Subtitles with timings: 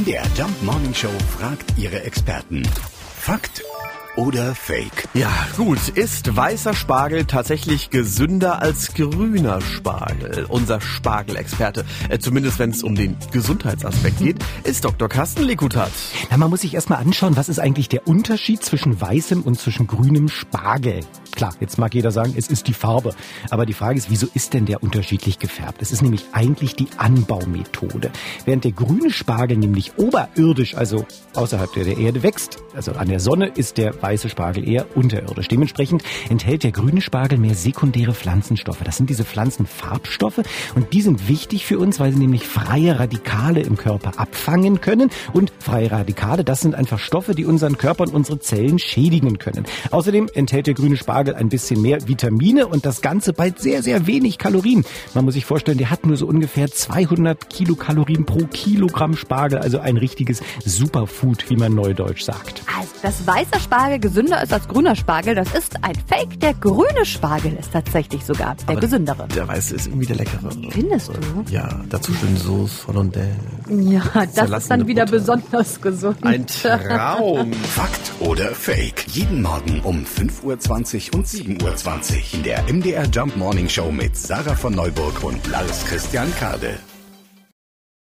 [0.00, 2.62] MDR Jump Morning Show fragt ihre Experten.
[3.18, 3.62] Fakt
[4.16, 5.08] oder Fake?
[5.12, 5.90] Ja, gut.
[5.90, 10.46] Ist weißer Spargel tatsächlich gesünder als grüner Spargel?
[10.48, 15.08] Unser Spargelexperte, äh, zumindest wenn es um den Gesundheitsaspekt geht, ist Dr.
[15.08, 15.92] Carsten Lekutat.
[16.30, 19.86] Na, man muss sich erstmal anschauen, was ist eigentlich der Unterschied zwischen weißem und zwischen
[19.86, 21.00] grünem Spargel?
[21.40, 23.14] Klar, jetzt mag jeder sagen, es ist die Farbe.
[23.48, 25.80] Aber die Frage ist, wieso ist denn der unterschiedlich gefärbt?
[25.80, 28.10] Es ist nämlich eigentlich die Anbaumethode.
[28.44, 33.46] Während der grüne Spargel nämlich oberirdisch, also außerhalb der Erde wächst, also an der Sonne,
[33.46, 35.48] ist der weiße Spargel eher unterirdisch.
[35.48, 38.82] Dementsprechend enthält der grüne Spargel mehr sekundäre Pflanzenstoffe.
[38.84, 40.42] Das sind diese Pflanzenfarbstoffe
[40.74, 45.08] und die sind wichtig für uns, weil sie nämlich freie Radikale im Körper abfangen können.
[45.32, 49.64] Und freie Radikale, das sind einfach Stoffe, die unseren Körper und unsere Zellen schädigen können.
[49.90, 53.82] Außerdem enthält der grüne Spargel Spargel ein bisschen mehr Vitamine und das Ganze bei sehr,
[53.82, 54.84] sehr wenig Kalorien.
[55.14, 59.78] Man muss sich vorstellen, der hat nur so ungefähr 200 Kilokalorien pro Kilogramm Spargel, also
[59.78, 62.62] ein richtiges Superfood, wie man neudeutsch sagt.
[62.78, 66.40] Also, dass weißer Spargel gesünder ist als grüner Spargel, das ist ein Fake.
[66.40, 69.28] Der grüne Spargel ist tatsächlich sogar der Aber gesündere.
[69.34, 70.50] Der weiße ist irgendwie der leckere.
[70.70, 71.12] Findest du?
[71.50, 73.30] Ja, dazu schön Soße, Hollandaise.
[73.68, 74.02] Ja,
[74.34, 75.18] das ist dann wieder Butter.
[75.18, 76.18] besonders gesund.
[76.22, 77.52] Ein Traum.
[77.52, 79.06] Fakt oder Fake?
[79.12, 84.16] Jeden Morgen um 5.20 Uhr und 7.20 Uhr in der MDR Jump Morning Show mit
[84.16, 86.78] Sarah von Neuburg und Lars Christian Kade.